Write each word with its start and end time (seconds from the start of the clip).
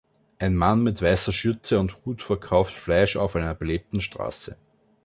Ein 0.39 0.55
Mann 0.55 0.81
mit 0.81 0.99
weißer 1.03 1.31
Schürze 1.31 1.79
und 1.79 2.03
Hut 2.05 2.23
verkauft 2.23 2.73
Fleisch 2.73 3.17
auf 3.17 3.35
einer 3.35 3.53
belebten 3.53 4.01
Straße. 4.01 4.57